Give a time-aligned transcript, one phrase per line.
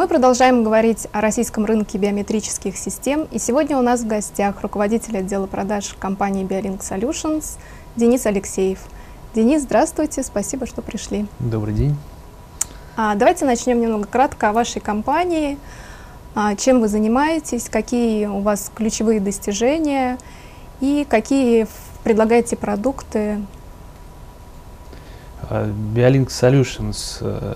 [0.00, 3.28] мы продолжаем говорить о российском рынке биометрических систем.
[3.30, 7.58] И сегодня у нас в гостях руководитель отдела продаж компании BioLink Solutions
[7.96, 8.78] Денис Алексеев.
[9.34, 11.26] Денис, здравствуйте, спасибо, что пришли.
[11.38, 11.98] Добрый день.
[12.96, 15.58] А, давайте начнем немного кратко о вашей компании.
[16.34, 20.16] А, чем вы занимаетесь, какие у вас ключевые достижения
[20.80, 21.66] и какие
[22.04, 23.42] предлагаете продукты
[25.50, 27.54] BioLink Solutions э,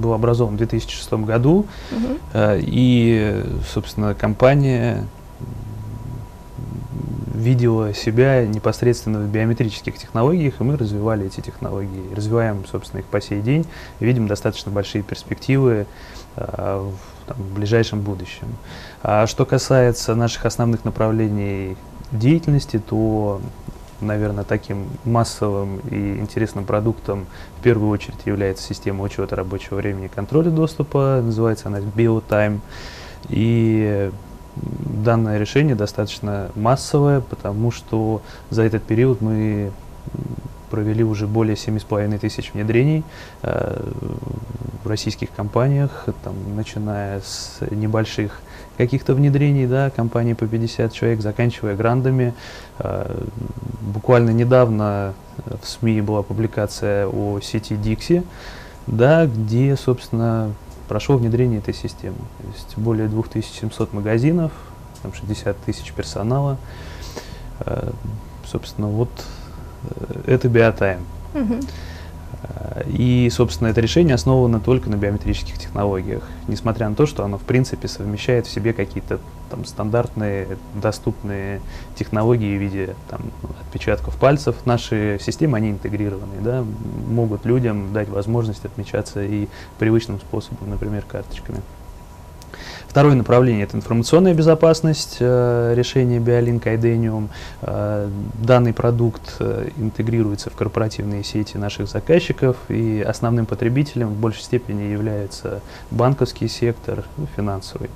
[0.00, 2.18] был образован в 2006 году, угу.
[2.34, 5.06] и, собственно, компания
[7.40, 13.20] видела себя непосредственно в биометрических технологиях, и мы развивали эти технологии, развиваем, собственно, их по
[13.20, 13.66] сей день,
[13.98, 15.86] и видим достаточно большие перспективы
[16.36, 18.48] э, в, там, в ближайшем будущем.
[19.02, 21.76] А что касается наших основных направлений
[22.12, 23.40] деятельности, то
[24.00, 27.26] наверное, таким массовым и интересным продуктом
[27.58, 31.20] в первую очередь является система учета рабочего времени и контроля доступа.
[31.22, 32.60] Называется она BioTime.
[33.28, 34.10] И
[34.56, 39.70] данное решение достаточно массовое, потому что за этот период мы
[40.70, 43.04] провели уже более 7,5 тысяч внедрений
[43.42, 43.82] э,
[44.82, 48.40] в российских компаниях, там, начиная с небольших
[48.78, 52.34] каких-то внедрений, да, компании по 50 человек, заканчивая грандами.
[52.78, 53.24] Э,
[53.80, 55.14] буквально недавно
[55.62, 58.24] в СМИ была публикация о сети Dixie,
[58.86, 60.52] да, где, собственно,
[60.88, 62.16] прошло внедрение этой системы.
[62.38, 64.52] То есть более 2700 магазинов,
[65.02, 66.56] там 60 тысяч персонала.
[67.60, 67.90] Э,
[68.44, 69.39] собственно, вот э,
[70.26, 71.00] это биотайм.
[71.34, 71.60] Угу.
[72.86, 77.42] И, собственно, это решение основано только на биометрических технологиях, несмотря на то, что оно, в
[77.42, 79.18] принципе, совмещает в себе какие-то
[79.50, 81.60] там стандартные, доступные
[81.96, 83.20] технологии в виде там,
[83.60, 84.56] отпечатков пальцев.
[84.64, 86.64] Наши системы, они интегрированы, да,
[87.08, 91.60] могут людям дать возможность отмечаться и привычным способом, например, карточками.
[92.90, 97.28] Второе направление– это информационная безопасность, э, решение BioLink Idenium.
[97.62, 98.10] Э,
[98.42, 104.82] данный продукт э, интегрируется в корпоративные сети наших заказчиков, и основным потребителем в большей степени
[104.90, 105.60] является
[105.92, 107.90] банковский сектор, ну, финансовый.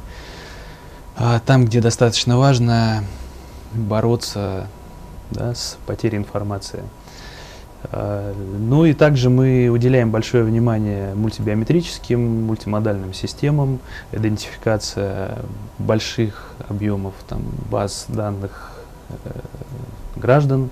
[1.16, 3.02] А там, где достаточно важно
[3.72, 4.68] бороться
[5.32, 6.84] да, с потерей информации.
[7.92, 13.80] А, ну и также мы уделяем большое внимание мультибиометрическим, мультимодальным системам,
[14.12, 15.38] идентификация
[15.78, 18.72] больших объемов там, баз данных
[19.10, 19.30] э,
[20.16, 20.70] граждан.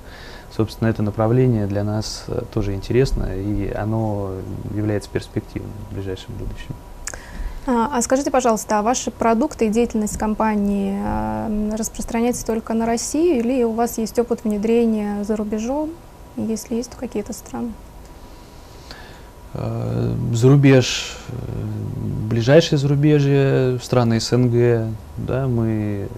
[0.55, 4.33] Собственно, это направление для нас э, тоже интересно, и оно
[4.75, 6.75] является перспективным в ближайшем будущем.
[7.65, 13.39] А, а скажите, пожалуйста, а ваши продукты и деятельность компании э, распространяется только на Россию
[13.39, 15.91] или у вас есть опыт внедрения за рубежом?
[16.37, 17.73] Если есть, то какие-то страны?
[19.55, 21.33] Э, зарубеж, э,
[22.29, 26.09] ближайшие зарубежье, страны СНГ, да, мы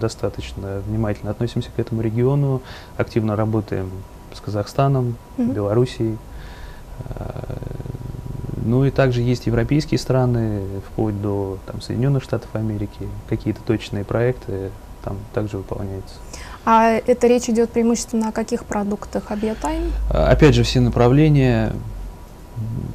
[0.00, 2.60] достаточно внимательно относимся к этому региону,
[2.98, 3.90] активно работаем
[4.34, 5.52] с Казахстаном, угу.
[5.52, 6.18] Белоруссией.
[7.08, 7.56] Э,
[8.66, 10.60] ну и также есть европейские страны,
[10.90, 14.70] вплоть до там, Соединенных Штатов Америки, какие-то точные проекты
[15.02, 16.16] там также выполняются.
[16.64, 19.30] А это речь идет преимущественно о каких продуктах?
[19.30, 19.92] О биотайм?
[20.10, 21.72] Опять же, все направления,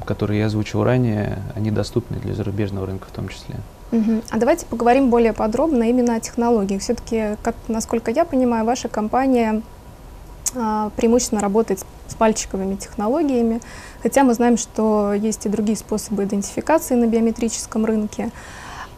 [0.04, 3.56] которые я озвучил ранее, они доступны для зарубежного рынка в том числе.
[3.92, 4.22] Угу.
[4.30, 6.82] А давайте поговорим более подробно именно о технологиях.
[6.82, 9.62] Все-таки, как, насколько я понимаю, ваша компания
[10.56, 13.60] а, преимущественно работает с пальчиковыми технологиями,
[14.02, 18.30] хотя мы знаем, что есть и другие способы идентификации на биометрическом рынке.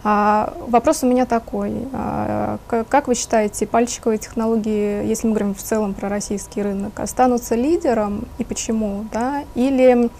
[0.04, 1.72] А, вопрос у меня такой.
[1.92, 7.54] А, как вы считаете, пальчиковые технологии, если мы говорим в целом про российский рынок, останутся
[7.54, 9.04] лидером и почему?
[9.12, 9.44] Да?
[9.54, 10.10] Или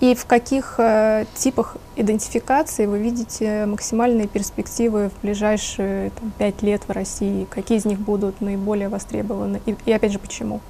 [0.00, 6.82] и в каких э, типах идентификации вы видите максимальные перспективы в ближайшие там, 5 лет
[6.86, 7.46] в России?
[7.48, 9.60] Какие из них будут наиболее востребованы?
[9.66, 10.60] И, и опять же, почему?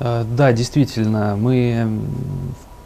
[0.00, 1.86] А, да, действительно, мы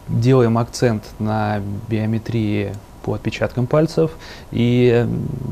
[0.08, 2.74] делаем акцент на биометрии
[3.08, 4.10] по отпечаткам пальцев.
[4.52, 5.06] И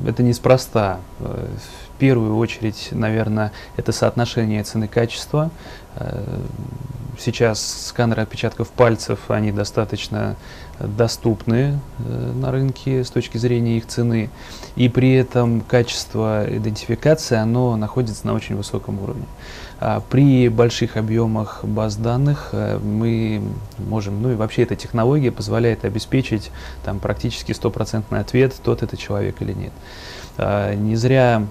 [0.07, 0.99] это неспроста.
[1.21, 1.47] Э,
[1.95, 5.51] в первую очередь, наверное, это соотношение цены-качества.
[5.95, 6.23] Э,
[7.19, 10.37] сейчас сканеры отпечатков пальцев, они достаточно
[10.79, 14.29] доступны э, на рынке с точки зрения их цены.
[14.77, 19.25] И при этом качество идентификации, оно находится на очень высоком уровне.
[19.79, 23.43] А при больших объемах баз данных э, мы
[23.79, 26.51] можем, ну и вообще эта технология позволяет обеспечить
[26.83, 29.73] там практически стопроцентный ответ, тот это человек или нет.
[30.39, 31.47] А, не зря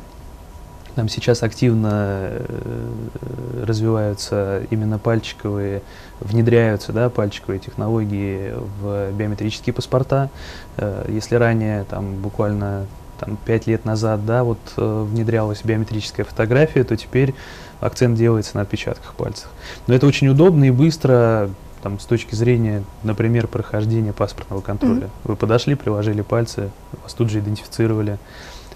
[0.96, 5.84] Там сейчас активно э, развиваются именно пальчиковые,
[6.20, 10.32] внедряются да, пальчиковые технологии в биометрические паспорта.
[10.78, 12.88] Э, если ранее, там, буквально
[13.20, 17.34] там, 5 лет назад, да, вот внедрялась биометрическая фотография, то теперь
[17.80, 19.50] акцент делается на отпечатках пальцев.
[19.88, 21.50] Но это очень удобно и быстро,
[21.82, 25.06] там, с точки зрения, например, прохождения паспортного контроля.
[25.06, 25.26] Mm-hmm.
[25.26, 26.70] Вы подошли, приложили пальцы,
[27.04, 28.18] вас тут же идентифицировали,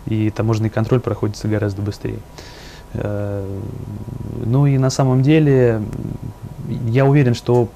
[0.05, 2.19] и таможенный контроль проходится гораздо быстрее.
[2.93, 3.45] Э,
[4.45, 5.81] ну и на самом деле
[6.87, 7.69] я уверен, что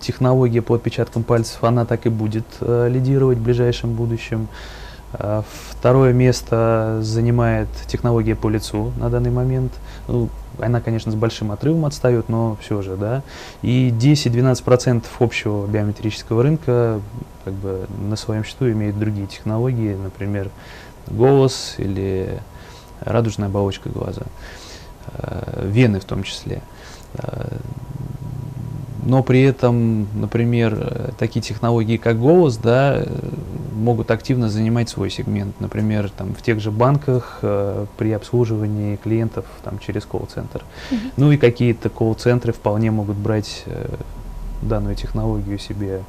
[0.00, 4.48] технология по отпечаткам пальцев, она так и будет э, лидировать в ближайшем будущем.
[5.14, 9.72] А, второе место занимает технология по лицу на данный момент.
[10.08, 10.28] Ну,
[10.58, 13.22] она, конечно, с большим отрывом отстает, но все же, да.
[13.62, 17.00] И 10-12% общего биометрического рынка
[17.44, 20.50] как бы на своем счету имеют другие технологии, например,
[21.08, 22.40] голос или
[23.00, 24.22] радужная оболочка глаза,
[25.08, 26.62] а, вены в том числе.
[29.02, 33.06] Но при этом, например, э, такие технологии, как голос, да, э,
[33.74, 35.60] могут активно занимать свой сегмент.
[35.60, 40.62] Например, там, в тех же банках э, при обслуживании клиентов там, через колл-центр.
[40.90, 41.12] Mm-hmm.
[41.16, 43.96] Ну и какие-то колл-центры вполне могут брать э,
[44.62, 46.02] данную технологию себе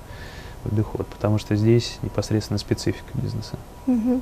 [0.63, 3.57] в доход, потому что здесь непосредственно специфика бизнеса.
[3.87, 4.21] Mm-hmm.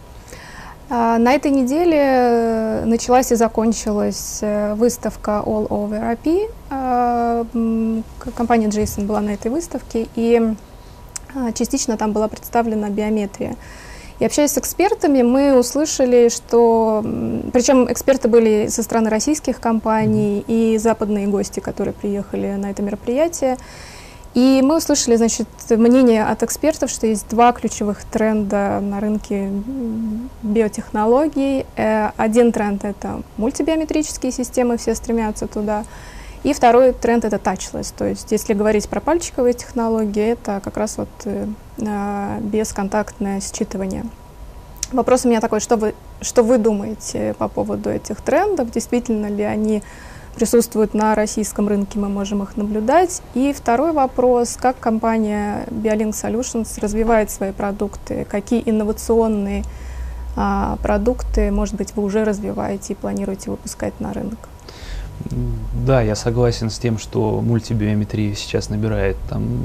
[0.93, 6.49] А, на этой неделе э, началась и закончилась э, выставка All Over IP.
[6.69, 7.45] А,
[8.35, 10.53] компания Jason была на этой выставке, и
[11.33, 13.55] а, частично там была представлена биометрия.
[14.19, 17.01] И общаясь с экспертами, мы услышали, что...
[17.53, 23.55] Причем эксперты были со стороны российских компаний и западные гости, которые приехали на это мероприятие.
[24.33, 29.51] И мы услышали, значит, мнение от экспертов, что есть два ключевых тренда на рынке
[30.41, 31.65] биотехнологий.
[31.75, 35.83] Э, один тренд— это мультибиометрические системы, все стремятся туда.
[36.43, 40.97] И второй тренд— это touchless, то есть если говорить про пальчиковые технологии, это как раз
[40.97, 41.45] вот э,
[41.85, 44.05] а, бесконтактное считывание.
[44.91, 48.71] Вопрос у меня такой, что вы, что вы думаете по поводу этих трендов?
[48.71, 49.83] Действительно ли они
[50.35, 53.21] присутствуют на российском рынке, мы можем их наблюдать.
[53.33, 59.63] И второй вопрос, как компания BioLink Solutions развивает свои продукты, какие инновационные
[60.35, 64.39] а, продукты, может быть, вы уже развиваете и планируете выпускать на рынок?
[65.85, 69.63] Да, я согласен с тем, что мультибиометрия сейчас набирает там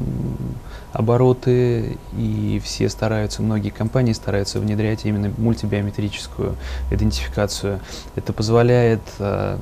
[0.93, 6.57] обороты, и все стараются, многие компании стараются внедрять именно мультибиометрическую
[6.91, 7.81] идентификацию.
[8.17, 9.59] Это позволяет э,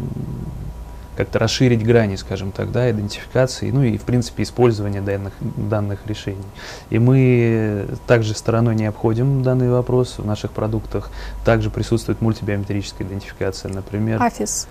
[1.16, 6.44] как-то расширить грани, скажем так, да, идентификации, ну и, в принципе, использования данных, данных решений.
[6.90, 10.18] И мы также стороной не обходим данный вопрос.
[10.18, 11.10] В наших продуктах
[11.44, 14.22] также присутствует мультибиометрическая идентификация, например.
[14.22, 14.66] Афис.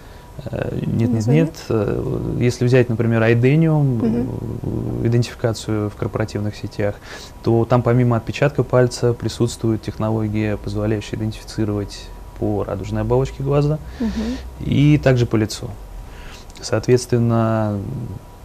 [0.45, 1.55] Э, нет, нет, нет.
[1.69, 5.07] Э, если взять, например, Idenium, угу.
[5.07, 6.95] идентификацию в корпоративных сетях,
[7.43, 12.05] то там помимо отпечатка пальца присутствует технология, позволяющая идентифицировать
[12.39, 14.09] по радужной оболочке глаза угу.
[14.65, 15.69] и также по лицу.
[16.63, 17.79] Соответственно,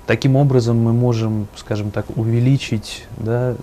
[0.06, 3.55] таким образом мы можем, скажем так, увеличить да,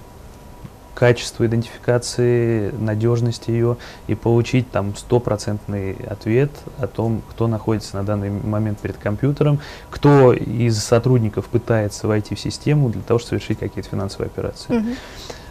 [0.95, 8.29] качество идентификации, надежность ее и получить там стопроцентный ответ о том, кто находится на данный
[8.29, 9.59] момент перед компьютером,
[9.91, 14.73] кто из сотрудников пытается войти в систему для того, чтобы совершить какие-то финансовые операции.
[14.73, 14.95] Uh-huh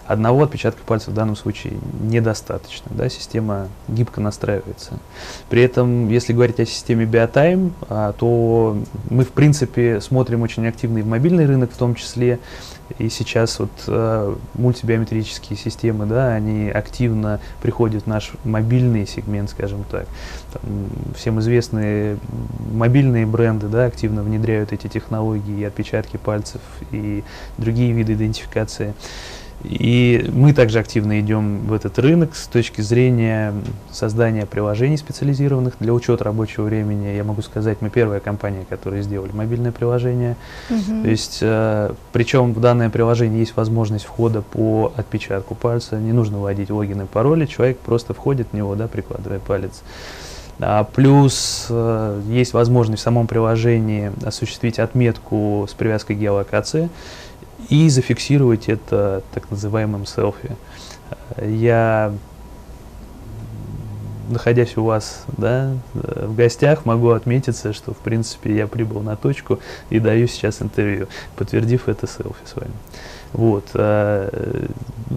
[0.06, 2.90] одного отпечатка пальца в данном случае недостаточно.
[2.94, 4.98] Да, система гибко настраивается.
[5.48, 8.76] При этом, если говорить о системе Biotime, а, то
[9.10, 12.38] мы, в принципе, смотрим очень активно и мобильный рынок в том числе.
[12.98, 19.84] И сейчас вот э, мультибиометрические системы, да, они активно приходят в наш мобильный сегмент, скажем
[19.90, 20.06] так.
[20.52, 20.62] Там,
[21.16, 22.18] всем известные
[22.72, 27.24] мобильные бренды, да, активно внедряют эти технологии, и отпечатки пальцев и
[27.56, 28.92] другие виды идентификации.
[29.62, 33.54] И мы также активно идем в этот рынок с точки зрения
[33.90, 37.16] создания приложений специализированных для учета рабочего времени.
[37.16, 40.36] Я могу сказать, мы первая компания, которая сделали мобильное приложение.
[40.68, 41.02] Uh-huh.
[41.02, 45.96] То есть, э, причем в данное приложение есть возможность входа по отпечатку пальца.
[45.96, 49.82] Не нужно вводить логин и пароли, человек просто входит в него, да, прикладывая палец.
[50.60, 56.90] А, плюс э, есть возможность в самом приложении осуществить отметку с привязкой геолокации
[57.68, 60.56] и зафиксировать это так называемым селфи.
[61.40, 62.12] Я,
[64.28, 69.60] находясь у вас да, в гостях, могу отметиться, что в принципе я прибыл на точку
[69.90, 72.72] и даю сейчас интервью, подтвердив это селфи с вами.
[73.34, 73.70] Вот.
[73.74, 74.68] Э,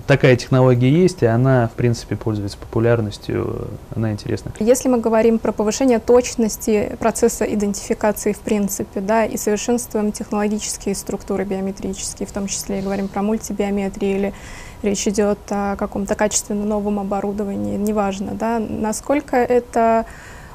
[0.07, 4.51] такая технология есть, и она, в принципе, пользуется популярностью, она интересна.
[4.59, 11.45] Если мы говорим про повышение точности процесса идентификации, в принципе, да, и совершенствуем технологические структуры
[11.45, 14.33] биометрические, в том числе и говорим про мультибиометрию или
[14.81, 20.05] речь идет о каком-то качественно новом оборудовании, неважно, да, насколько это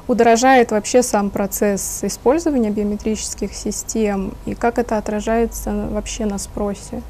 [0.07, 7.01] удорожает вообще сам процесс использования биометрических систем и как это отражается вообще на спросе?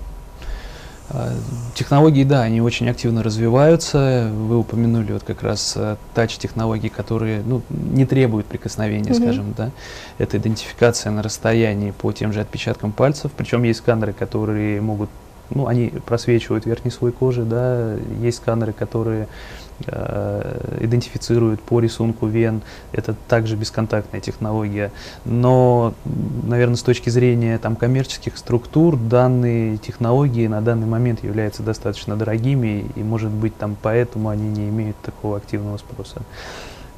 [1.10, 1.34] А,
[1.76, 4.32] технологии, да, они очень активно развиваются.
[4.34, 9.22] Вы упомянули вот как раз э, тач-технологии, которые ну, не требуют прикосновения, mm-hmm.
[9.22, 9.72] скажем, да.
[10.18, 13.32] Это идентификация на расстоянии по тем же отпечаткам пальцев.
[13.36, 15.10] Причем есть сканеры, которые могут,
[15.50, 17.96] ну, они просвечивают верхний слой кожи, да.
[18.22, 19.28] Есть сканеры, которые
[20.80, 22.62] идентифицируют по рисунку вен.
[22.92, 24.92] Это также бесконтактная технология.
[25.26, 25.94] Но,
[26.44, 32.86] наверное, с точки зрения там, коммерческих структур, данные технологии на данный момент являются достаточно дорогими,
[32.96, 36.22] и, может быть, там, поэтому они не имеют такого активного спроса.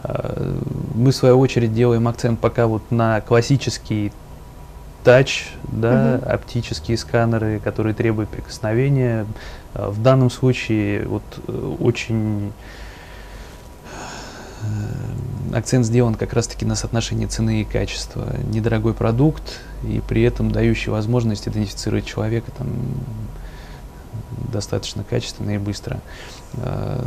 [0.04, 0.60] Э,
[0.94, 4.12] мы, в свою очередь, делаем акцент пока вот на классический
[5.06, 6.30] тач, да, угу.
[6.30, 9.26] оптические сканеры, которые требуют прикосновения.
[9.74, 11.24] Э, в данном случае вот
[11.80, 12.52] очень
[14.66, 18.36] Э, акцент сделан как раз-таки на соотношении цены и качества.
[18.52, 22.68] Недорогой продукт и при этом дающий возможность идентифицировать человека там,
[24.52, 26.00] достаточно качественно и быстро.
[26.54, 27.02] Э,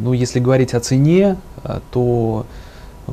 [0.00, 2.46] ну, если говорить о цене, э, то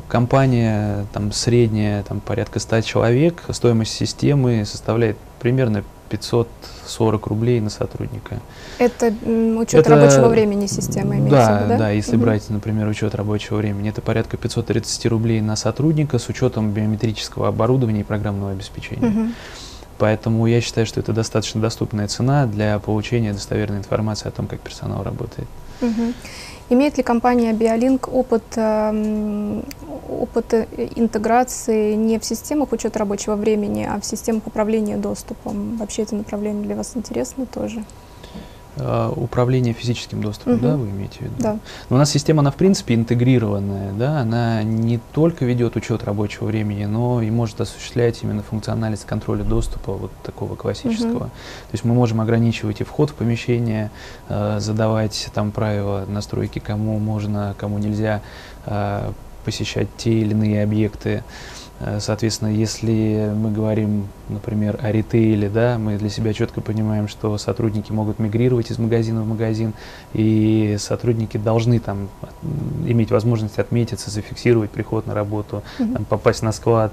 [0.08, 8.40] компания там средняя, там порядка 100 человек, стоимость системы составляет примерно 540 рублей на сотрудника.
[8.78, 9.14] Это
[9.58, 11.78] учет это, рабочего времени системы имеется да, в виду, да?
[11.78, 12.24] Да, если угу.
[12.24, 18.00] брать, например, учет рабочего времени, это порядка 530 рублей на сотрудника с учетом биометрического оборудования
[18.00, 19.08] и программного обеспечения.
[19.08, 19.28] Угу.
[19.98, 24.60] Поэтому я считаю, что это достаточно доступная цена для получения достоверной информации о том, как
[24.60, 25.46] персонал работает.
[25.80, 26.12] Угу.
[26.72, 29.62] Имеет ли компания BioLink опыт, э,
[30.08, 30.54] опыт
[30.94, 35.76] интеграции не в системах учета рабочего времени, а в системах управления доступом?
[35.78, 37.84] Вообще это направление для вас интересно тоже?
[38.80, 40.62] Uh, управление физическим доступом, угу.
[40.62, 41.34] да, вы имеете в виду?
[41.38, 41.58] Да.
[41.90, 46.46] Но у нас система, она в принципе интегрированная, да, она не только ведет учет рабочего
[46.46, 51.16] времени, но и может осуществлять именно функциональность контроля доступа вот такого классического.
[51.16, 51.24] Угу.
[51.24, 53.90] То есть мы можем ограничивать и вход в помещение,
[54.30, 58.22] uh, задавать там правила настройки, кому можно, кому нельзя
[58.64, 59.12] uh,
[59.44, 61.10] посещать те или иные объекты.
[61.10, 61.22] Э,
[61.98, 67.90] соответственно, если мы говорим, например, о ритейле, да, мы для себя четко понимаем, что сотрудники
[67.90, 69.72] могут мигрировать из магазина в магазин,
[70.12, 72.08] и сотрудники должны там
[72.86, 75.92] иметь возможность отметиться, зафиксировать приход на работу, mm-hmm.
[75.94, 76.92] там, попасть на склад.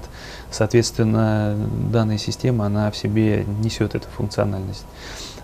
[0.50, 1.54] Соответственно,
[1.92, 4.84] данная система, она в себе несет эту функциональность.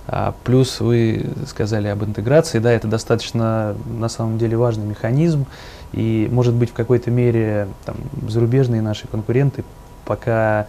[0.06, 5.46] А плюс вы сказали об интеграции, да, это достаточно на самом деле важный механизм,
[5.94, 7.96] и, может быть, в какой-то мере там,
[8.28, 9.64] зарубежные наши конкуренты
[10.04, 10.66] пока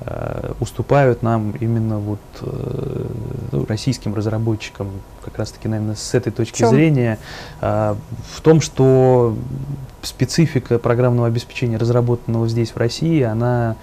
[0.00, 3.06] э, уступают нам именно вот э,
[3.52, 4.90] ну, российским разработчикам,
[5.24, 7.18] как раз-таки, наверное, с этой точки зрения,
[7.62, 7.94] э,
[8.34, 9.34] в том, что
[10.02, 13.76] специфика программного обеспечения, разработанного здесь, в России, она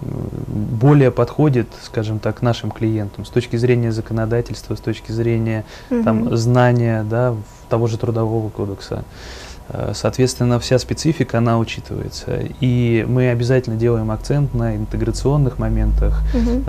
[0.00, 6.02] более подходит, скажем так, нашим клиентам с точки зрения законодательства, с точки зрения угу.
[6.02, 7.34] там, знания да,
[7.68, 9.04] того же трудового кодекса.
[9.92, 12.40] Соответственно, вся специфика, она учитывается.
[12.60, 16.22] И мы обязательно делаем акцент на интеграционных моментах.
[16.34, 16.64] Угу.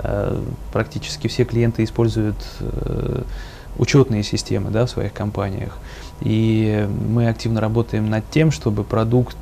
[0.72, 3.22] Практически все клиенты используют э,
[3.78, 5.76] учетные системы да, в своих компаниях.
[6.20, 9.36] И мы активно работаем над тем, чтобы продукт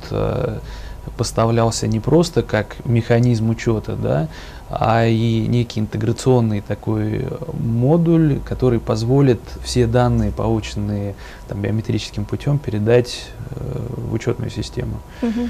[1.17, 4.27] поставлялся не просто как механизм учета, да,
[4.69, 11.15] а и некий интеграционный такой модуль, который позволит все данные, полученные
[11.47, 14.99] там, биометрическим путем, передать э, в учетную систему.
[15.21, 15.49] Угу.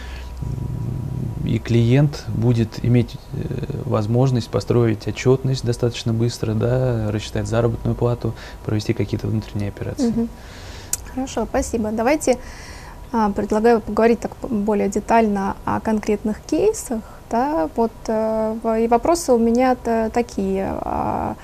[1.45, 3.37] И клиент будет иметь э,
[3.85, 8.33] возможность построить отчетность достаточно быстро, да, рассчитать заработную плату,
[8.65, 10.09] провести какие-то внутренние операции.
[10.09, 10.27] Угу.
[11.13, 11.91] Хорошо, спасибо.
[11.91, 12.37] Давайте
[13.13, 17.01] а, предлагаю поговорить так более детально о конкретных кейсах.
[17.35, 20.69] Да, вот, э, и вопросы у меня такие.
[20.79, 21.35] А,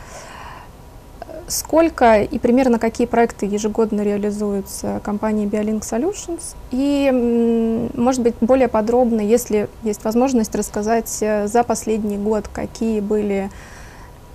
[1.49, 6.55] сколько и примерно какие проекты ежегодно реализуются компанией BioLink Solutions?
[6.71, 13.49] И, может быть, более подробно, если есть возможность, рассказать э, за последний год, какие были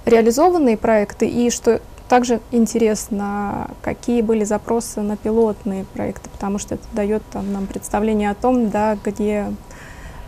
[0.04, 6.84] реализованные проекты и что также интересно, какие были запросы на пилотные проекты, потому что это
[6.92, 9.46] дает там, нам представление о том, да, где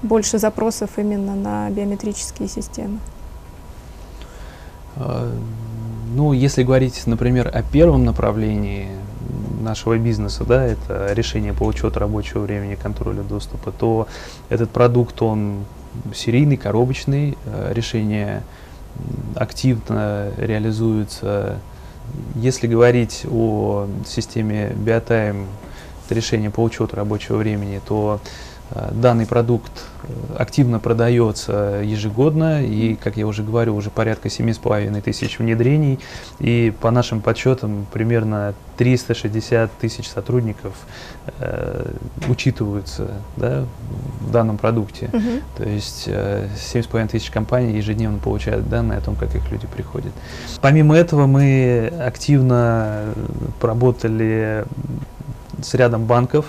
[0.02, 2.98] больше запросов именно на биометрические системы.
[4.96, 5.32] А,
[6.14, 8.88] Ну, если говорить, например, о первом направлении
[9.60, 14.08] нашего бизнеса, да, это решение по учету рабочего времени, контроля доступа, то
[14.48, 15.64] этот продукт, он
[16.14, 18.42] серийный, коробочный, э, решение
[19.36, 21.58] активно реализуется.
[22.36, 25.46] Если говорить о системе BioTime,
[26.08, 29.72] решение по учету рабочего времени, то Э, данный продукт
[30.02, 35.98] э, активно продается ежегодно, и, как я уже говорю, уже порядка 7,5 тысяч внедрений,
[36.38, 40.75] и по нашим подсчетам примерно 360 тысяч сотрудников
[41.38, 41.92] э,
[42.28, 43.64] учитываются да,
[44.20, 45.08] в данном продукте.
[45.12, 45.62] Угу.
[45.64, 50.12] То есть э, 7,5 тысяч компаний ежедневно получают данные о том, как их люди приходят.
[50.60, 53.14] Помимо этого мы активно
[53.60, 54.64] поработали
[55.62, 56.46] с рядом банков,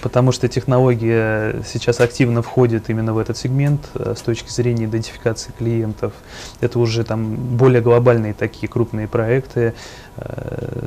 [0.00, 5.52] потому что технология сейчас активно входит именно в этот сегмент э, с точки зрения идентификации
[5.56, 6.12] клиентов.
[6.60, 9.74] Это уже там более глобальные такие крупные проекты.
[10.16, 10.84] Э,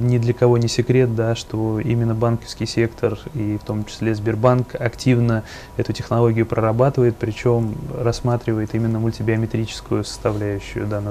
[0.00, 4.74] ни для кого не секрет, да, что именно банковский сектор и в том числе Сбербанк
[4.74, 5.42] активно
[5.76, 11.02] эту технологию прорабатывает, причем рассматривает именно мультибиометрическую составляющую да,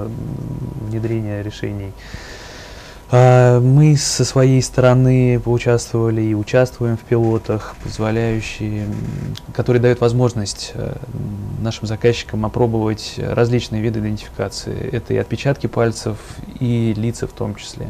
[0.87, 1.93] внедрения решений.
[3.11, 8.85] А, мы со своей стороны поучаствовали и участвуем в пилотах, позволяющие,
[9.53, 10.95] которые дают возможность э,
[11.59, 14.89] нашим заказчикам опробовать различные виды идентификации.
[14.91, 16.17] Это и отпечатки пальцев,
[16.59, 17.87] и лица в том числе.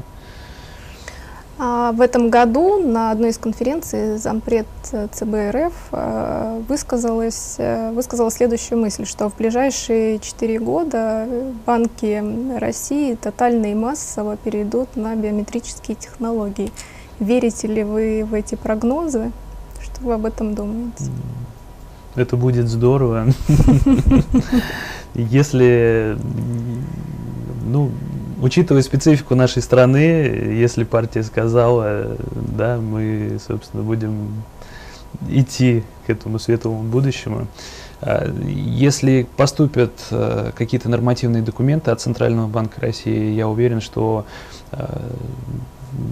[1.61, 8.79] А в этом году на одной из конференций зампред ЦБРФ э, высказалась, э, высказала следующую
[8.79, 11.27] мысль, что в ближайшие четыре года
[11.65, 12.23] банки
[12.57, 16.71] России тотально и массово перейдут на биометрические технологии.
[17.19, 19.33] Верите ли вы в эти прогнозы?
[19.81, 21.11] Что вы об этом думаете?
[22.15, 23.25] Это будет здорово.
[25.13, 26.17] Если,
[27.65, 27.91] ну,
[28.39, 34.43] учитывая специфику нашей страны, если партия сказала, да, мы, собственно, будем
[35.27, 37.47] идти к этому светлому будущему.
[38.01, 44.25] А, если поступят э, какие-то нормативные документы от Центрального банка России, я уверен, что
[44.71, 44.85] э,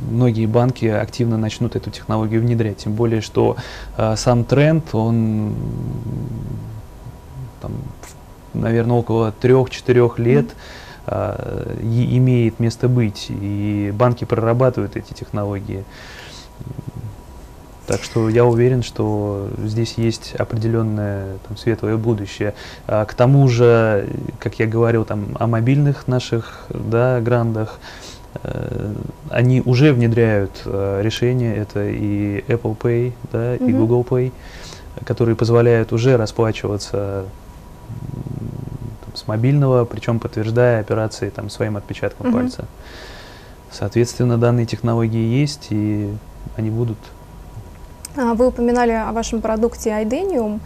[0.10, 2.78] многие банки активно начнут эту технологию внедрять.
[2.78, 3.56] Тем более, что
[3.96, 5.56] э, сам тренд, он,
[7.62, 7.72] там,
[8.54, 15.86] наверное, около 3-4 лет mm-hmm а, имеет место быть, и банки прорабатывают эти технологии.
[17.88, 22.54] Так что я уверен, что здесь есть определенное там, светлое будущее.
[22.86, 27.80] А, к тому же, как я говорил там, о мобильных наших да, грандах,
[28.44, 28.94] э,
[29.30, 33.70] они уже внедряют э, решения, это и Apple Pay, да, mm-hmm.
[33.70, 34.32] и Google Pay,
[35.06, 37.24] которые позволяют уже расплачиваться
[39.28, 42.38] с мобильного, причем подтверждая операции там, своим отпечатком угу.
[42.38, 42.66] пальца.
[43.72, 46.10] Соответственно, данные технологии есть, и
[46.56, 46.98] они будут.
[48.16, 50.60] А, вы упоминали о вашем продукте Idenium,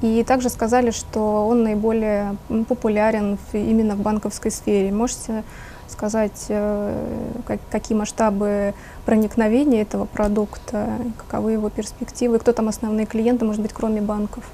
[0.00, 2.36] и также сказали, что он наиболее
[2.68, 4.92] популярен именно в банковской сфере.
[4.92, 5.44] Можете
[5.88, 7.06] сказать, э,
[7.46, 8.74] как, какие масштабы
[9.04, 14.44] проникновения этого продукта, каковы его перспективы, кто там основные клиенты, может быть, кроме банков?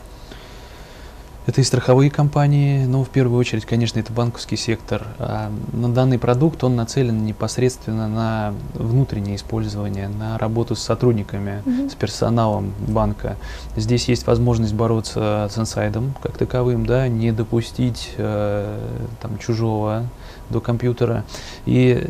[1.47, 5.07] Это и страховые компании, но в первую очередь, конечно, это банковский сектор.
[5.19, 11.87] А на данный продукт он нацелен непосредственно на внутреннее использование, на работу с сотрудниками, mm
[11.87, 11.91] -hmm.
[11.91, 13.37] с персоналом банка.
[13.75, 18.79] Здесь есть возможность бороться с инсайдом как таковым, да, не допустить э,
[19.23, 20.05] там, чужого
[20.51, 21.25] до компьютера.
[21.65, 22.07] И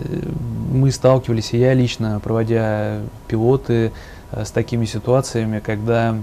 [0.72, 3.92] мы сталкивались, и я лично, проводя пилоты
[4.32, 6.16] э, с такими ситуациями, когда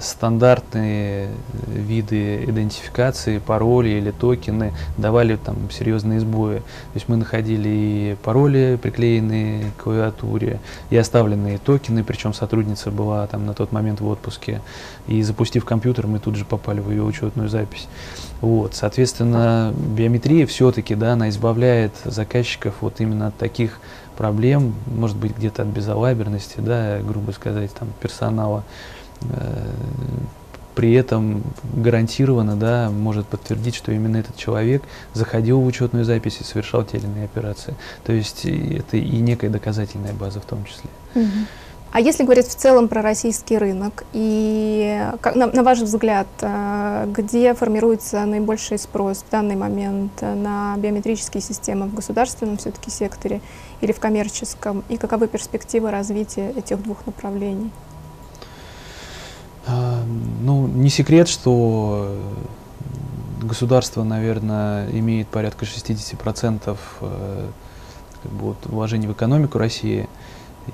[0.00, 1.28] стандартные
[1.66, 6.58] виды идентификации, пароли или токены давали там серьезные сбои.
[6.58, 13.26] То есть мы находили и пароли, приклеенные к клавиатуре, и оставленные токены, причем сотрудница была
[13.26, 14.60] там на тот момент в отпуске.
[15.06, 17.88] И запустив компьютер, мы тут же попали в ее учетную запись.
[18.40, 23.78] Вот, соответственно, биометрия все-таки, да, она избавляет заказчиков вот именно от таких
[24.16, 28.64] проблем, может быть, где-то от безалаберности, да, грубо сказать, там, персонала.
[29.30, 29.66] Э,
[30.74, 31.42] при этом
[31.74, 34.82] гарантированно да, может подтвердить, что именно этот человек
[35.12, 37.74] заходил в учетную запись и совершал те или иные операции.
[38.04, 40.88] То есть это и некая доказательная база в том числе.
[41.92, 47.06] А если говорить в целом про российский рынок, и как, на, на ваш взгляд, э,
[47.14, 53.42] где формируется наибольший спрос в данный момент на биометрические системы в государственном все-таки секторе
[53.82, 57.70] или в коммерческом, и каковы перспективы развития этих двух направлений?
[59.66, 60.02] А,
[60.42, 62.16] ну, не секрет, что
[63.42, 67.46] государство, наверное, имеет порядка 60% э,
[68.22, 70.08] как бы, вот, вложений в экономику России.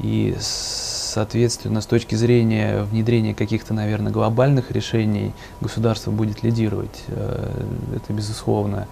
[0.00, 7.04] И, соответственно, с точки зрения внедрения каких-то, наверное, глобальных решений, государство будет лидировать.
[7.08, 7.64] Э,
[7.96, 8.86] это безусловно.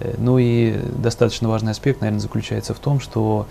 [0.00, 3.46] Э, ну и достаточно важный аспект, наверное, заключается в том, что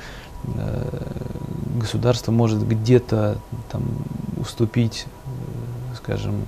[1.79, 3.37] государство может где-то
[3.71, 3.83] там
[4.39, 5.07] уступить,
[5.97, 6.45] скажем,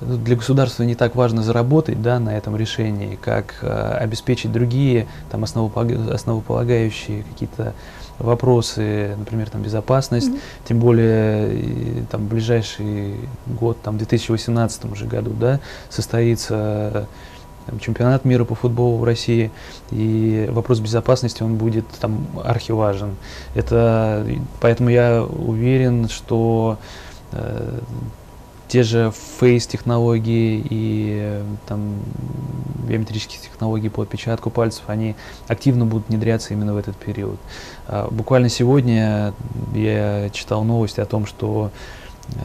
[0.00, 5.06] ну, для государства не так важно заработать да, на этом решении, как э, обеспечить другие
[5.30, 7.74] там, основополагающие какие-то
[8.18, 10.68] вопросы, например, там, безопасность, mm-hmm.
[10.68, 13.16] тем более там, в ближайший
[13.46, 17.06] год, там, в 2018 уже году, да, состоится
[17.66, 19.50] там, чемпионат мира по футболу в России,
[19.90, 23.16] и вопрос безопасности, он будет там архиважен.
[23.54, 24.26] Это,
[24.60, 27.04] поэтому я уверен, что э,
[28.68, 31.96] те же фейс-технологии и э, там,
[32.88, 35.14] биометрические технологии по отпечатку пальцев, они
[35.48, 37.38] активно будут внедряться именно в этот период.
[37.86, 39.32] А, буквально сегодня
[39.74, 41.70] я читал новости о том, что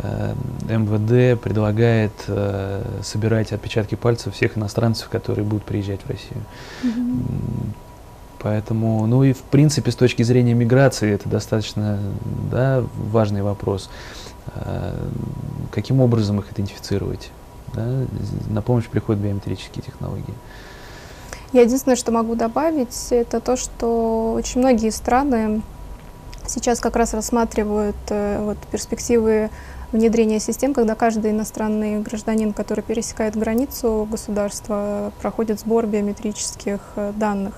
[0.04, 0.34] э,
[0.70, 6.44] МВД предлагает э, собирать отпечатки пальцев всех иностранцев, которые будут приезжать в Россию.
[6.84, 7.74] Mm-hmm.
[8.42, 12.00] Поэтому, ну и в принципе с точки зрения миграции это достаточно
[12.52, 13.90] да, важный вопрос.
[14.56, 15.08] Э,
[15.72, 17.32] каким образом их идентифицировать.
[17.74, 17.86] Да?
[18.50, 20.34] На помощь приходят биометрические технологии.
[21.54, 25.62] Я единственное, что могу добавить, это то, что очень многие страны
[26.48, 29.50] сейчас как раз рассматривают э, вот, перспективы
[29.92, 37.56] внедрения систем, когда каждый иностранный гражданин, который пересекает границу государства, проходит сбор биометрических э, данных.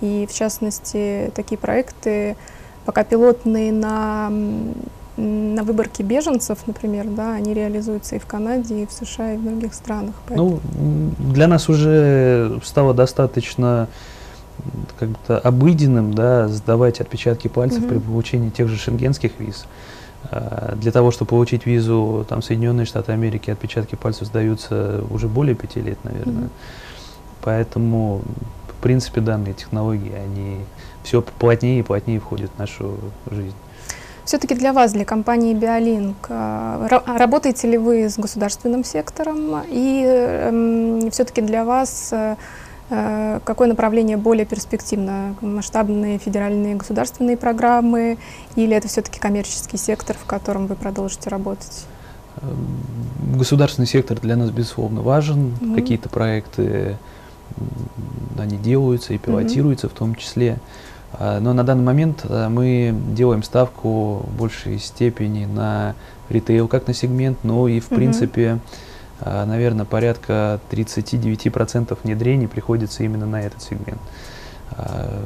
[0.00, 2.36] И в частности, такие проекты,
[2.84, 4.32] пока пилотные на
[5.16, 9.44] на выборке беженцев, например, да, они реализуются и в Канаде, и в США, и в
[9.44, 10.14] других странах.
[10.28, 10.60] Поэтому...
[10.78, 13.88] Ну, для нас уже стало достаточно
[14.98, 17.88] как-то обыденным, да, сдавать отпечатки пальцев угу.
[17.88, 19.66] при получении тех же шенгенских виз.
[20.30, 25.54] А, для того, чтобы получить визу там, Соединенные Штаты Америки, отпечатки пальцев сдаются уже более
[25.54, 26.44] пяти лет, наверное.
[26.44, 26.50] Угу.
[27.42, 28.22] Поэтому,
[28.68, 30.58] в принципе, данные технологии, они
[31.02, 32.96] все плотнее и плотнее входят в нашу
[33.30, 33.56] жизнь.
[34.30, 39.60] Все-таки для вас, для компании Биолинк, э, работаете ли вы с государственным сектором?
[39.68, 42.36] И эм, все-таки для вас э,
[42.90, 45.34] э, какое направление более перспективно?
[45.40, 48.18] Масштабные федеральные государственные программы
[48.54, 51.86] или это все-таки коммерческий сектор, в котором вы продолжите работать?
[52.40, 55.56] Эм, государственный сектор для нас, безусловно, важен.
[55.60, 55.74] Mm-hmm.
[55.74, 56.96] Какие-то проекты
[58.38, 59.90] они делаются и пилотируются mm-hmm.
[59.90, 60.60] в том числе.
[61.12, 65.94] А, но на данный момент э, мы делаем ставку в большей степени на
[66.28, 67.96] ритейл как на сегмент, но и в угу.
[67.96, 68.58] принципе,
[69.20, 74.00] а, наверное, порядка 39% внедрений приходится именно на этот сегмент.
[74.72, 75.22] А,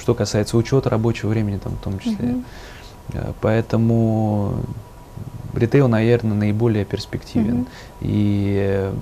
[0.00, 2.28] что касается учета рабочего времени там, в том числе.
[2.28, 2.44] Угу.
[3.40, 4.54] Поэтому
[5.54, 7.62] ритейл, наверное, наиболее перспективен.
[7.62, 7.68] Угу.
[8.02, 8.92] И э,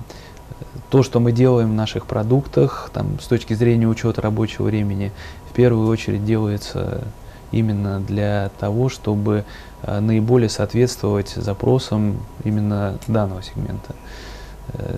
[0.89, 5.11] то, что мы делаем в наших продуктах, там, с точки зрения учета рабочего времени,
[5.53, 7.03] в первую очередь делается
[7.51, 9.45] именно для того, чтобы
[9.83, 13.93] э, наиболее соответствовать запросам именно данного сегмента.
[14.73, 14.97] Э,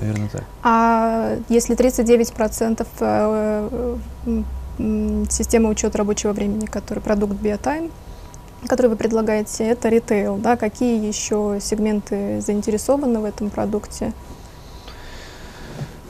[0.00, 0.44] наверное, так.
[0.62, 3.98] А если 39% э,
[5.28, 7.90] системы учета рабочего времени, который продукт BioTime,
[8.66, 10.56] который вы предлагаете, это ритейл, да?
[10.56, 14.14] Какие еще сегменты заинтересованы в этом продукте?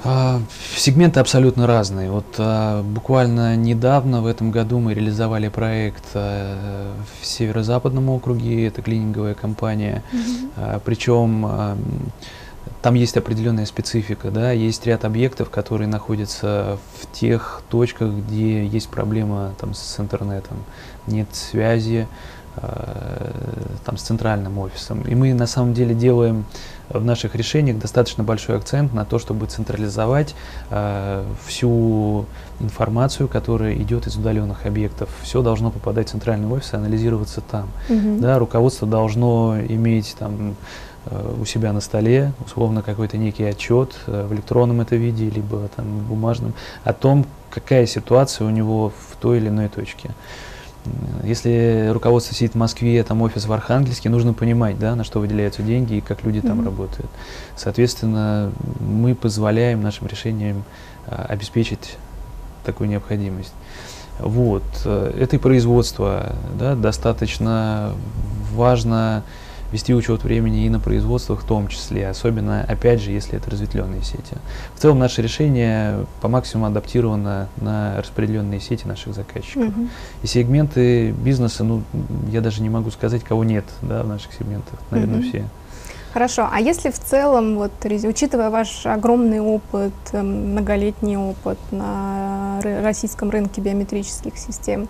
[0.04, 0.40] А,
[0.76, 2.10] сегменты абсолютно разные.
[2.10, 8.82] Вот а, буквально недавно в этом году мы реализовали проект а, в северо-западном округе, это
[8.82, 10.50] клининговая компания, mm-hmm.
[10.56, 11.78] а, причем а,
[12.80, 18.88] там есть определенная специфика, да, есть ряд объектов, которые находятся в тех точках, где есть
[18.88, 20.56] проблема там с интернетом,
[21.06, 22.08] нет связи,
[23.86, 25.00] там, с центральным офисом.
[25.02, 26.44] И мы на самом деле делаем
[26.92, 30.34] в наших решениях достаточно большой акцент на то, чтобы централизовать
[30.70, 32.26] э, всю
[32.60, 35.08] информацию, которая идет из удаленных объектов.
[35.22, 37.68] Все должно попадать в центральный офис и анализироваться там.
[37.88, 38.18] Угу.
[38.20, 40.54] Да, руководство должно иметь там
[41.06, 45.68] э, у себя на столе, условно, какой-то некий отчет э, в электронном это виде, либо
[45.74, 50.10] там бумажном, о том, какая ситуация у него в той или иной точке.
[51.22, 55.62] Если руководство сидит в Москве, там офис в Архангельске, нужно понимать, да, на что выделяются
[55.62, 56.46] деньги и как люди mm-hmm.
[56.48, 57.10] там работают.
[57.56, 60.64] Соответственно, мы позволяем нашим решениям
[61.06, 61.96] а, обеспечить
[62.64, 63.52] такую необходимость.
[64.18, 64.62] Вот.
[64.84, 66.34] Э, это и производство.
[66.58, 67.92] Да, достаточно
[68.52, 69.22] важно
[69.72, 74.02] вести учет времени и на производствах в том числе, особенно, опять же, если это разветвленные
[74.02, 74.36] сети.
[74.76, 79.68] В целом наше решение по максимуму адаптировано на распределенные сети наших заказчиков.
[79.68, 79.88] Угу.
[80.22, 81.82] И сегменты бизнеса, ну,
[82.30, 85.28] я даже не могу сказать, кого нет да, в наших сегментах, наверное, угу.
[85.28, 85.44] все.
[86.12, 93.30] Хорошо, а если в целом, вот, учитывая ваш огромный опыт, эм, многолетний опыт на российском
[93.30, 94.88] рынке биометрических систем,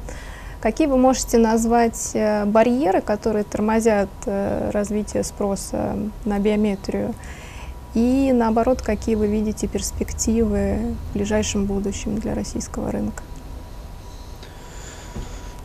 [0.63, 7.15] какие вы можете назвать э, барьеры, которые тормозят э, развитие спроса на биометрию?
[7.95, 13.23] И наоборот, какие вы видите перспективы в ближайшем будущем для российского рынка?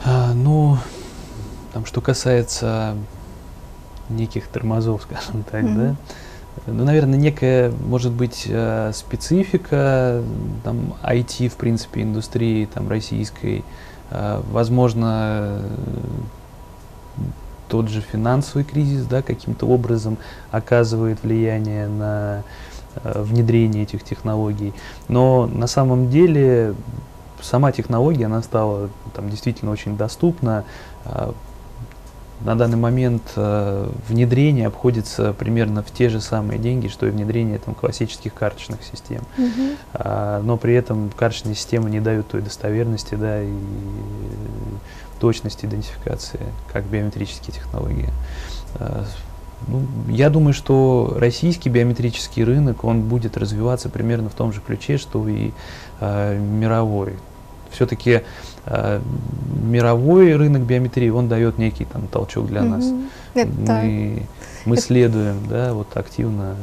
[0.03, 0.77] А, ну,
[1.73, 2.97] там, что касается
[4.09, 5.75] неких тормозов, скажем так, mm-hmm.
[5.75, 5.95] да.
[6.65, 10.23] Ну, наверное, некая, может быть, э, специфика
[10.63, 13.63] там, IT, в принципе, индустрии там, российской.
[14.11, 15.61] Э, возможно,
[17.69, 20.17] тот же финансовый кризис да, каким-то образом
[20.51, 22.43] оказывает влияние на
[23.03, 24.73] э, внедрение этих технологий.
[25.07, 26.75] Но на самом деле
[27.41, 30.63] сама технология, она стала там, действительно очень доступна
[32.41, 37.57] на данный момент э, внедрение обходится примерно в те же самые деньги, что и внедрение
[37.57, 39.21] там, классических карточных систем.
[39.37, 39.77] Uh-huh.
[39.93, 43.51] А, но при этом карточные системы не дают той достоверности да, и
[45.19, 48.09] точности идентификации, как биометрические технологии.
[48.75, 49.05] А,
[49.65, 54.97] ну, я думаю, что российский биометрический рынок, он будет развиваться примерно в том же ключе,
[54.97, 55.51] что и
[55.99, 57.15] э, мировой.
[57.71, 58.23] Все-таки э,
[59.63, 62.85] мировой рынок биометрии, он дает некий там толчок для нас.
[63.33, 64.23] Это, мы,
[64.65, 66.55] мы следуем, да, вот активно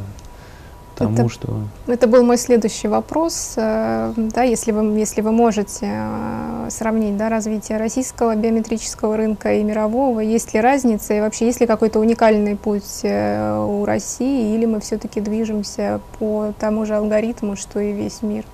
[0.95, 1.59] тому, это, что...
[1.87, 3.55] Это был мой следующий вопрос.
[3.57, 9.63] Э, да, если, вы, если вы можете э, сравнить да, развитие российского биометрического рынка и
[9.63, 14.67] мирового, есть ли разница и вообще есть ли какой-то уникальный путь э, у России, или
[14.67, 18.45] мы все-таки движемся по тому же алгоритму, что и весь мир?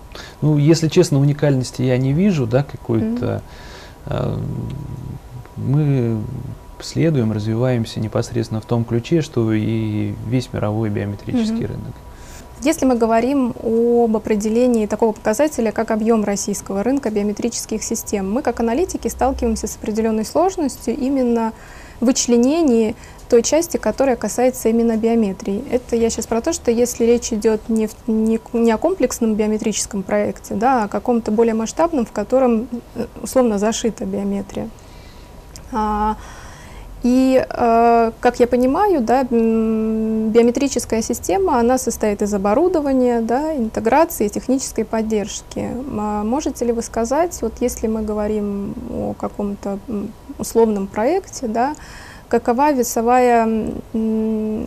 [0.40, 3.42] Ну, если честно, уникальности я не вижу, да, какой-то...
[4.06, 4.40] Mm-hmm.
[5.56, 6.16] Мы
[6.80, 11.66] следуем, развиваемся непосредственно в том ключе, что и весь мировой биометрический mm-hmm.
[11.66, 11.94] рынок.
[12.62, 18.60] Если мы говорим об определении такого показателя, как объем российского рынка биометрических систем, мы как
[18.60, 21.54] аналитики сталкиваемся с определенной сложностью именно
[22.00, 22.96] вычленении
[23.30, 25.64] той части, которая касается именно биометрии.
[25.70, 29.34] Это я сейчас про то, что если речь идет не, в, не, не о комплексном
[29.34, 34.68] биометрическом проекте, да, а о каком-то более масштабном, в котором э, условно зашита биометрия.
[35.72, 36.16] А,
[37.02, 44.84] и, э, как я понимаю, да, биометрическая система, она состоит из оборудования, да, интеграции, технической
[44.84, 45.70] поддержки.
[45.98, 49.78] А можете ли вы сказать, вот если мы говорим о каком-то
[50.38, 51.74] условном проекте, да,
[52.28, 53.72] какова весовая,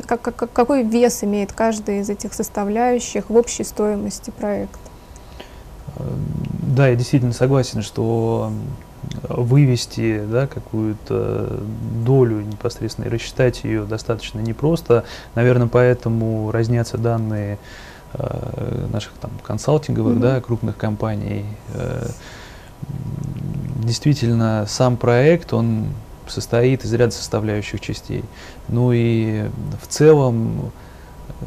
[0.07, 4.79] как, как, какой вес имеет каждая из этих составляющих в общей стоимости проекта?
[6.75, 8.51] Да, я действительно согласен, что
[9.27, 11.59] вывести да, какую-то
[12.05, 15.03] долю непосредственно и рассчитать ее достаточно непросто.
[15.35, 17.57] Наверное, поэтому разнятся данные
[18.13, 20.21] э, наших там консалтинговых, mm-hmm.
[20.21, 21.45] да, крупных компаний.
[21.73, 22.07] Э,
[23.83, 25.87] действительно, сам проект, он
[26.27, 28.23] состоит из ряда составляющих частей.
[28.67, 29.49] Ну и
[29.81, 30.71] в целом
[31.41, 31.45] э,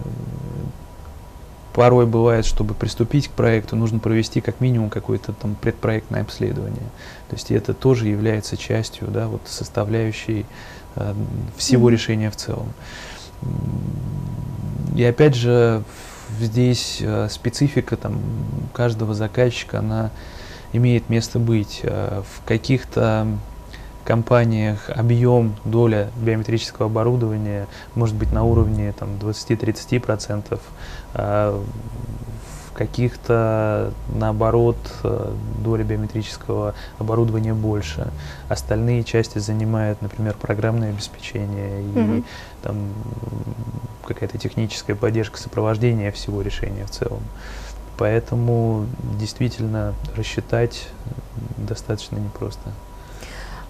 [1.77, 6.89] порой бывает, чтобы приступить к проекту, нужно провести как минимум какое-то там предпроектное обследование.
[7.29, 10.47] То есть это тоже является частью, да, вот составляющей
[10.95, 11.15] э,
[11.59, 11.93] всего mm-hmm.
[11.93, 12.73] решения в целом.
[14.97, 15.83] И опять же,
[16.41, 18.23] здесь э, специфика там
[18.73, 20.11] каждого заказчика, она
[20.73, 21.81] имеет место быть.
[21.83, 23.27] Э, в каких-то
[24.07, 30.59] компаниях объем, доля биометрического оборудования может быть на уровне там, 20-30%, а
[31.17, 34.77] в каких-то, наоборот,
[35.65, 38.13] доля биометрического оборудования больше.
[38.49, 42.23] Остальные части занимают, например, программное обеспечение и
[42.63, 42.93] там
[44.07, 47.23] какая-то техническая поддержка сопровождения всего решения в целом.
[47.97, 48.87] Поэтому
[49.19, 50.89] действительно рассчитать
[51.57, 52.73] достаточно непросто.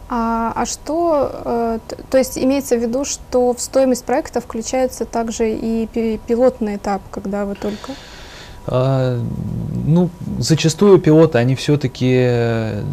[0.09, 1.79] А, а что, э,
[2.11, 5.87] то есть имеется в виду, что в стоимость проекта включается также и
[6.27, 7.93] пилотный этап, когда вы только?
[8.69, 9.21] А,
[9.85, 12.85] ну, зачастую пилоты, они все-таки э,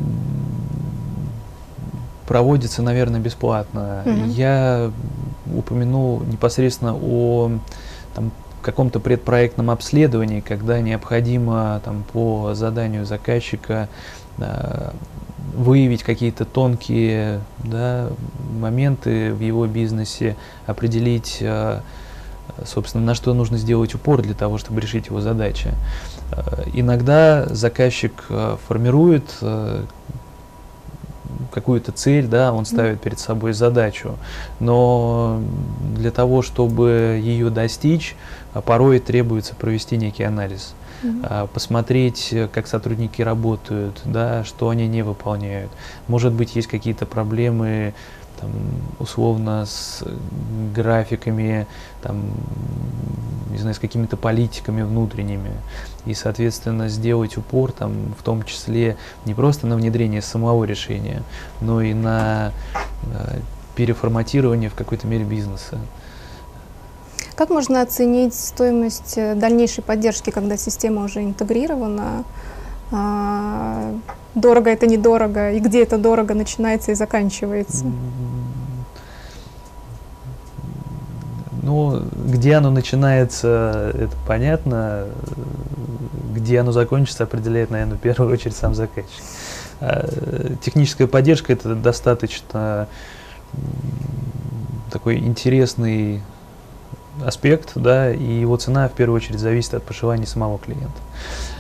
[2.28, 4.02] проводятся, наверное, бесплатно.
[4.06, 4.32] Угу.
[4.32, 4.92] Я
[5.56, 7.52] упомянул непосредственно о
[8.16, 8.32] там,
[8.64, 13.88] каком-то предпроектном обследовании, когда необходимо там, по заданию заказчика
[15.54, 18.10] выявить какие-то тонкие да,
[18.60, 20.36] моменты в его бизнесе,
[20.66, 21.80] определить, э,
[22.66, 25.72] собственно, на что нужно сделать упор для того, чтобы решить его задачи.
[26.32, 29.24] Э, иногда заказчик э, формирует
[31.52, 34.18] какую-то цель, да, он ставит перед собой задачу,
[34.60, 35.40] но
[35.96, 38.16] для того, чтобы ее достичь,
[38.66, 41.48] порой требуется провести некий анализ угу.
[41.54, 45.72] посмотреть, как сотрудники работают, да, что они не выполняют.
[46.08, 47.94] Может быть, есть какие-то проблемы
[48.40, 48.52] там,
[49.00, 50.04] условно с
[50.76, 51.68] графиками,
[52.02, 52.32] там,
[53.52, 55.52] не знаю, с какими-то политиками внутренними.
[56.06, 61.24] И, соответственно, сделать упор там, в том числе не просто на внедрение самого решения,
[61.62, 62.52] но и на
[63.04, 63.40] э,
[63.76, 65.80] переформатирование в какой-то мере бизнеса.
[67.36, 72.26] Как можно оценить стоимость э, дальнейшей поддержки, когда система уже интегрирована?
[72.92, 73.92] А,
[74.36, 77.86] дорого это недорого, и где это дорого начинается и заканчивается?
[81.64, 85.06] Ну, где оно начинается, это понятно.
[86.36, 89.24] Где оно закончится, определяет, наверное, в первую очередь сам заказчик.
[89.80, 90.08] А,
[90.62, 92.88] техническая поддержка это достаточно
[94.92, 96.22] такой интересный
[97.26, 100.90] аспект, да, и его цена в первую очередь зависит от пожеланий самого клиента.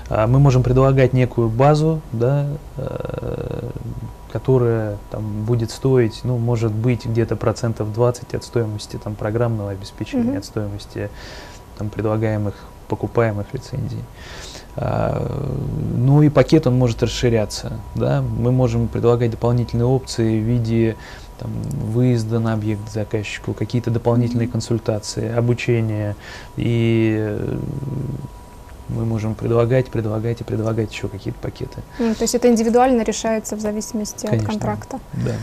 [0.09, 3.69] А, мы можем предлагать некую базу, да, э,
[4.31, 10.33] которая там, будет стоить, ну, может быть, где-то процентов 20 от стоимости там, программного обеспечения,
[10.33, 10.37] mm-hmm.
[10.37, 11.09] от стоимости
[11.77, 12.55] там, предлагаемых,
[12.87, 14.03] покупаемых лицензий.
[14.75, 15.51] А,
[15.95, 17.73] ну и пакет он может расширяться.
[17.95, 18.21] Да?
[18.21, 20.95] Мы можем предлагать дополнительные опции в виде
[21.43, 21.51] там,
[21.91, 26.15] выезда на объект заказчику, какие-то дополнительные консультации, обучение.
[26.55, 27.57] И э,
[28.89, 31.81] мы можем предлагать, предлагать и предлагать еще какие-то пакеты.
[31.99, 34.99] Mm, то есть это индивидуально решается в зависимости Конечно, от контракта?
[35.13, 35.33] Да.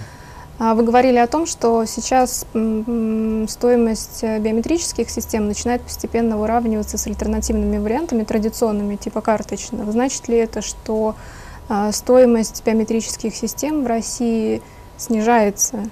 [0.59, 2.47] А вы говорили о том, что сейчас
[3.49, 9.93] стоимость э, биометрических систем начинает постепенно выравниваться с альтернативными вариантами, традиционными, типа карточных.
[9.93, 11.15] Значит ли это, что
[11.71, 14.61] а, стоимость биометрических систем в России
[15.01, 15.85] снижается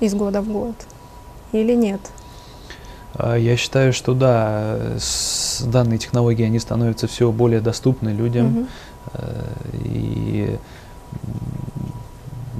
[0.00, 0.74] из года в год
[1.52, 2.00] или нет?
[3.14, 8.58] А, я считаю, что да, с данной технологией они становятся все более доступны людям.
[8.58, 8.66] Угу.
[9.84, 10.58] И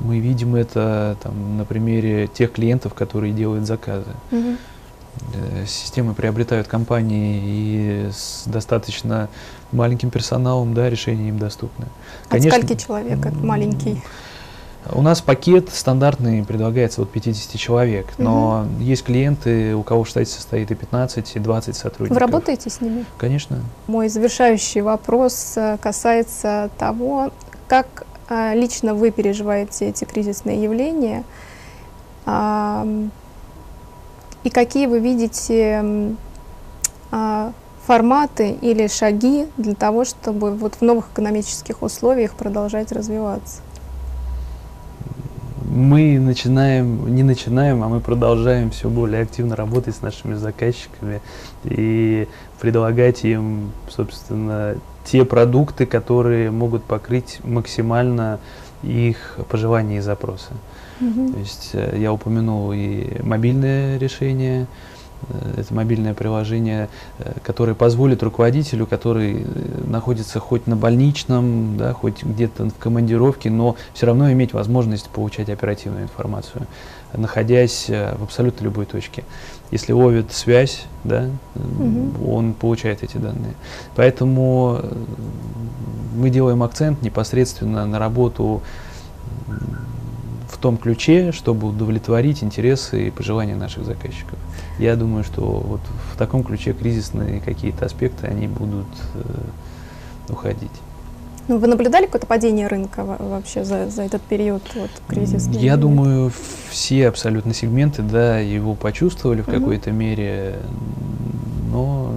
[0.03, 4.11] мы видим это там, на примере тех клиентов, которые делают заказы.
[4.31, 4.57] Угу.
[5.67, 9.29] Системы приобретают компании и с достаточно
[9.73, 11.87] маленьким персоналом, да, решения им доступны.
[12.25, 14.03] От Конечно, скольки человек маленький?
[14.93, 18.83] У нас пакет стандартный предлагается от 50 человек, но угу.
[18.83, 22.15] есть клиенты, у кого в штате состоит и 15, и 20 сотрудников.
[22.15, 23.05] Вы работаете с ними?
[23.19, 23.61] Конечно.
[23.87, 27.31] Мой завершающий вопрос э, касается того,
[27.69, 31.25] как э, лично вы переживаете эти кризисные явления
[34.43, 36.17] и какие вы видите
[37.11, 37.53] а,
[37.87, 43.61] форматы или шаги для того, чтобы вот в новых экономических условиях продолжать развиваться?
[45.81, 51.21] Мы начинаем, не начинаем, а мы продолжаем все более активно работать с нашими заказчиками
[51.65, 52.29] и
[52.61, 58.39] предлагать им, собственно, те продукты, которые могут покрыть максимально
[58.83, 60.53] их пожелания и запросы.
[61.01, 61.33] Mm-hmm.
[61.33, 64.67] То есть э, я упомянул и мобильное решение,
[65.57, 69.45] это мобильное приложение, э, которое позволит руководителю, который э,
[69.87, 75.49] находится хоть на больничном, да, хоть где-то в командировке, но все равно иметь возможность получать
[75.49, 76.67] оперативную информацию,
[77.13, 79.25] находясь в абсолютно любой точке.
[79.71, 82.33] Если ловит связь, да, угу.
[82.33, 83.55] он получает эти данные.
[83.97, 84.81] Поэтому
[86.15, 88.63] мы делаем акцент непосредственно на работу
[90.61, 94.39] том ключе, чтобы удовлетворить интересы и пожелания наших заказчиков.
[94.79, 95.81] Я думаю, что вот
[96.13, 100.71] в таком ключе кризисные какие-то аспекты, они будут э, уходить.
[101.49, 105.59] Ну, вы наблюдали какое-то падение рынка вообще за, за этот период вот, кризисный?
[105.59, 106.31] Я думаю,
[106.71, 109.59] все абсолютно сегменты, да, его почувствовали в mm-hmm.
[109.59, 110.59] какой-то мере,
[111.73, 112.15] но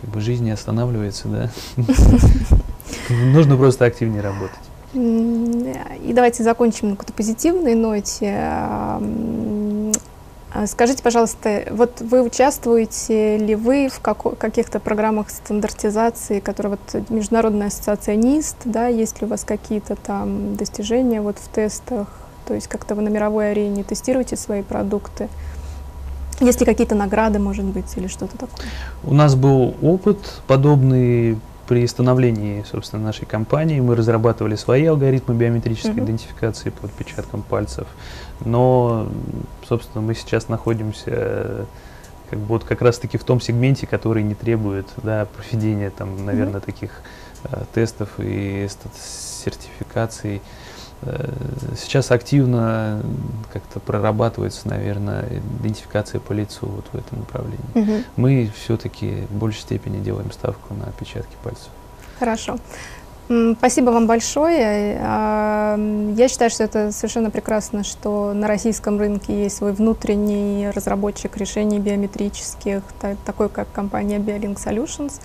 [0.00, 1.50] как бы жизнь не останавливается, да.
[3.10, 4.67] Нужно просто активнее работать.
[4.98, 8.36] И давайте закончим на какой-то позитивной ноте.
[10.66, 18.16] Скажите, пожалуйста, вот вы участвуете ли вы в каких-то программах стандартизации, которые вот Международная ассоциация
[18.16, 22.08] НИСТ, да, есть ли у вас какие-то там достижения вот в тестах,
[22.46, 25.28] то есть как-то вы на мировой арене тестируете свои продукты?
[26.40, 28.66] Есть ли какие-то награды, может быть, или что-то такое?
[29.04, 31.38] У нас был опыт подобный
[31.68, 36.04] при становлении, собственно, нашей компании мы разрабатывали свои алгоритмы биометрической mm-hmm.
[36.04, 37.86] идентификации по отпечаткам пальцев,
[38.40, 39.06] но,
[39.68, 41.66] собственно, мы сейчас находимся
[42.30, 46.60] как бы вот как раз-таки в том сегменте, который не требует да, проведения, там, наверное,
[46.60, 46.64] mm-hmm.
[46.64, 46.90] таких
[47.44, 48.66] э, тестов и
[49.44, 50.40] сертификаций.
[51.02, 51.30] Э,
[51.76, 53.02] сейчас активно
[53.52, 55.28] как-то прорабатывается, наверное,
[55.60, 57.58] идентификация по лицу вот в этом направлении.
[57.74, 58.04] Угу.
[58.16, 61.68] Мы все-таки в большей степени делаем ставку на отпечатки пальцев.
[62.18, 62.58] Хорошо.
[63.58, 64.98] Спасибо вам большое.
[65.02, 65.78] А,
[66.16, 71.78] я считаю, что это совершенно прекрасно, что на российском рынке есть свой внутренний разработчик решений
[71.78, 72.82] биометрических,
[73.26, 75.20] такой как компания BioLink Solutions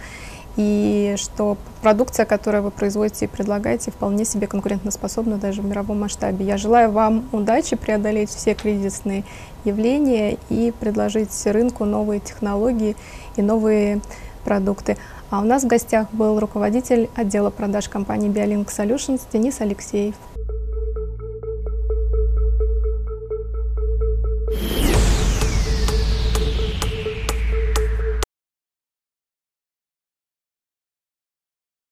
[0.56, 6.46] и что продукция, которую вы производите и предлагаете, вполне себе конкурентоспособна даже в мировом масштабе.
[6.46, 9.24] Я желаю вам удачи преодолеть все кризисные
[9.66, 12.96] явления и предложить рынку новые технологии
[13.36, 14.02] и новые
[14.44, 14.98] продукты.
[15.30, 20.16] А у нас в гостях был руководитель отдела продаж компании BioLink Solutions Денис Алексеев.